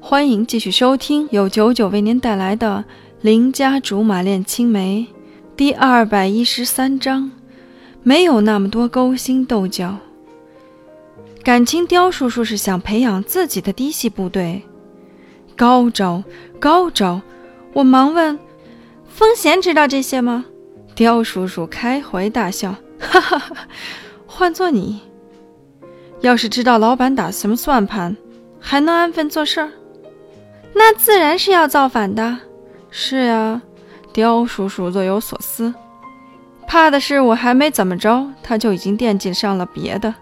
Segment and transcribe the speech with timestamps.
[0.00, 2.84] 欢迎继续收听由九九为您带来的
[3.20, 5.06] 《邻家竹马恋青梅》
[5.56, 7.30] 第二百一十三章。
[8.02, 9.98] 没有那么多勾心斗角。
[11.42, 14.62] 感情刁叔叔是想培养自己的嫡系部队。
[15.56, 16.22] 高招，
[16.60, 17.20] 高招！
[17.74, 18.38] 我忙问
[19.08, 20.46] ：“风贤知道这些吗？”
[20.94, 23.56] 刁叔叔开怀大笑：“哈哈哈！
[24.26, 25.00] 换做你，
[26.20, 28.16] 要是知道老板打什么算盘，
[28.60, 29.70] 还能安分做事儿？
[30.74, 32.38] 那自然是要造反的。”
[32.90, 33.60] 是呀，
[34.12, 35.74] 刁叔叔若有所思。
[36.66, 40.14] 怕的是我还没怎么着，他就已经惦记上了别的。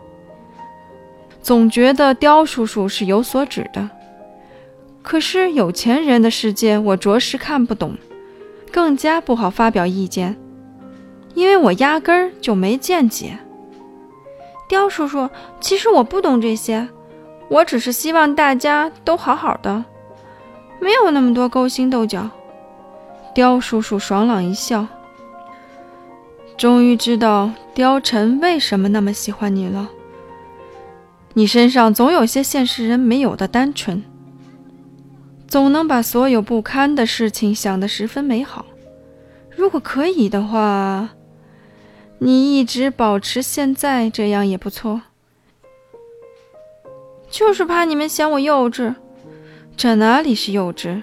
[1.43, 3.89] 总觉得刁叔叔是有所指的，
[5.03, 7.97] 可是有钱人的世界我着实看不懂，
[8.73, 10.37] 更加不好发表意见，
[11.35, 13.39] 因为我压根儿就没见解。
[14.69, 16.89] 刁叔叔，其实我不懂这些，
[17.49, 19.85] 我只是希望大家都好好的，
[20.81, 22.29] 没有那么多勾心斗角。
[23.35, 24.87] 刁叔叔爽朗一笑。
[26.57, 29.91] 终于知道貂蝉为什么那么喜欢你了。
[31.35, 34.03] 你身上总有些现实人没有的单纯，
[35.47, 38.65] 总能把所有不堪的事情想得十分美好。
[39.51, 41.11] 如果可以的话，
[42.21, 45.03] 你一直保持现在这样也不错。
[47.29, 48.95] 就是怕你们嫌我幼稚，
[49.77, 51.03] 这哪里是幼稚？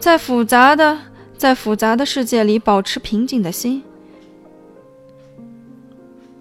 [0.00, 0.96] 在复杂的
[1.36, 3.82] 在复杂的世界里保持平静的心。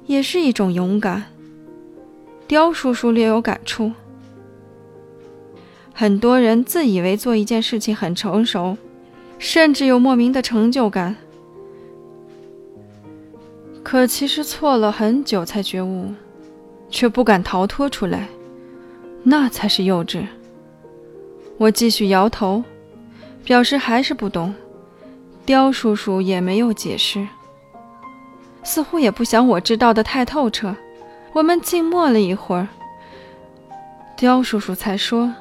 [0.06, 1.26] 也是一种勇敢。
[2.48, 3.92] 刁叔叔略有感触。
[5.94, 8.78] 很多人自以为做一件事情很成熟，
[9.38, 11.18] 甚至有莫名的成就感，
[13.84, 16.14] 可其实错了很久才觉悟，
[16.90, 18.30] 却不敢逃脱出来，
[19.23, 20.26] 那才是幼稚。
[21.58, 22.64] 我继续摇头，
[23.44, 24.54] 表示还是不懂。
[25.45, 27.28] 刁叔叔也没有解释。
[28.64, 30.76] 似乎也不想我知道的太透彻。
[31.34, 32.67] 我们静默了一会儿，
[34.16, 35.34] 刁叔叔才说：“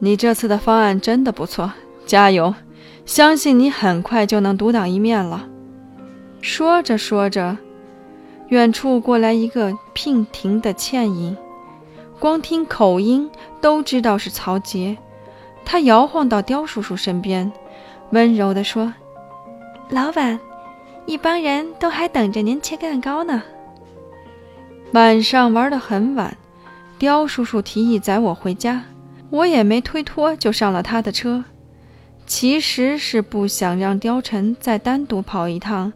[0.00, 1.72] 你这次的方案真的不错，
[2.06, 2.54] 加油！
[3.04, 5.48] 相信你很快就能独当一面了。”
[6.40, 7.56] 说着说着，
[8.48, 11.36] 远处过来一个娉婷的倩影，
[12.22, 13.28] 光听口音
[13.60, 14.96] 都知道是曹杰。
[15.64, 17.50] 他摇晃到刁叔叔身边，
[18.12, 18.94] 温柔地说
[19.90, 20.38] ：“老板。”
[21.04, 23.42] 一帮人都还等着您切蛋糕呢。
[24.92, 26.36] 晚上玩得很晚，
[26.96, 28.84] 刁叔叔提议载我回家，
[29.30, 31.42] 我也没推脱，就上了他的车。
[32.24, 35.92] 其实是不想让貂蝉再单独跑一趟，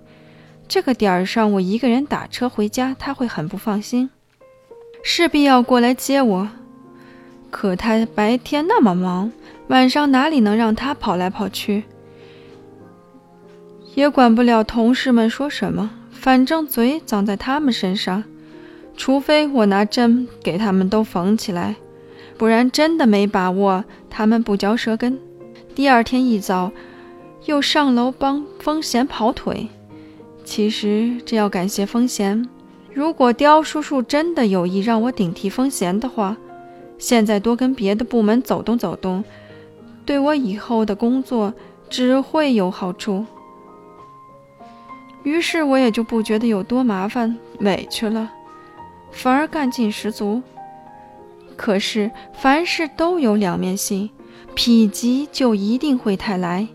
[0.67, 4.11] 这个点儿上我一个人打车回家，他会很不放心，
[5.09, 6.49] 势必要过来接我。
[7.49, 9.31] 可他白天那么忙，
[9.69, 11.85] 晚上哪里能让他跑来跑去？
[13.95, 18.25] 也管不了同事们说什么，反正嘴长在他们身上。
[18.97, 21.77] 除非我拿针给他们都缝起来，
[22.37, 25.17] 不然真的没把握他们不嚼舌根。
[25.77, 26.73] 第二天一早，
[27.45, 29.69] 又上楼帮风贤跑腿。
[30.45, 32.49] 其实这要感谢风贤。
[32.97, 36.35] 如果刁叔叔真的有意让我顶替风贤的话，
[36.97, 39.23] 现在多跟别的部门走动走动，
[40.07, 41.53] 对我以后的工作
[41.91, 43.27] 只会有好处。
[45.25, 48.31] 于是我也就不觉得有多麻烦委屈了，
[49.11, 50.41] 反而干劲十足。
[51.55, 54.09] 可是凡事都有两面性，
[54.57, 56.67] 否极就一定会泰来。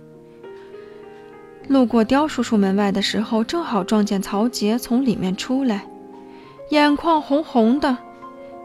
[1.67, 5.83] 路过刁叔叔门外的时候，正好撞见曹杰从里面出来，
[6.71, 7.97] 眼眶红红的，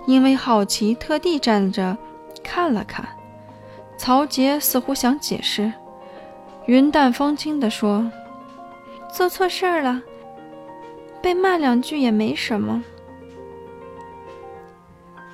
[0.07, 1.99] 因为好奇特地站着
[2.43, 3.05] 看了看。
[3.99, 5.73] 曹杰似乎想解释，
[6.67, 8.09] 云淡风轻地说。
[9.13, 10.01] 做错事儿了，
[11.21, 12.85] 被骂两句也没什么。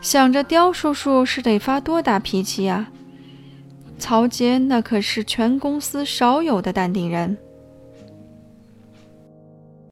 [0.01, 2.87] 想着刁叔叔是得发多大脾气呀？
[3.99, 7.37] 曹杰那可是全公司少有的淡定人。